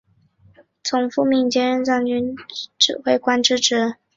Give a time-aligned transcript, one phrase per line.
[0.83, 3.97] 从父命接任藏军前线副指挥官之职。